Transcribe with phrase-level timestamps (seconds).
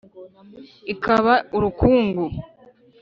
[0.93, 2.23] Ikaba urukungu.